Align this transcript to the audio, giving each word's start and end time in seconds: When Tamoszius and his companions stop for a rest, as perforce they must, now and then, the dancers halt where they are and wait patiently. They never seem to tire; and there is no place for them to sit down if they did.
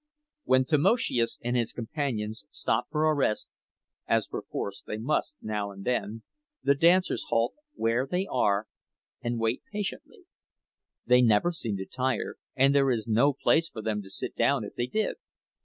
When 0.45 0.65
Tamoszius 0.65 1.37
and 1.43 1.55
his 1.55 1.73
companions 1.73 2.43
stop 2.49 2.87
for 2.89 3.05
a 3.07 3.13
rest, 3.13 3.51
as 4.07 4.27
perforce 4.27 4.81
they 4.81 4.97
must, 4.97 5.35
now 5.43 5.69
and 5.69 5.85
then, 5.85 6.23
the 6.63 6.73
dancers 6.73 7.25
halt 7.29 7.53
where 7.75 8.07
they 8.07 8.25
are 8.25 8.65
and 9.21 9.37
wait 9.39 9.61
patiently. 9.71 10.23
They 11.05 11.21
never 11.21 11.51
seem 11.51 11.77
to 11.77 11.85
tire; 11.85 12.37
and 12.55 12.73
there 12.73 12.89
is 12.89 13.07
no 13.07 13.31
place 13.31 13.69
for 13.69 13.83
them 13.83 14.01
to 14.01 14.09
sit 14.09 14.35
down 14.35 14.63
if 14.63 14.73
they 14.73 14.87
did. 14.87 15.17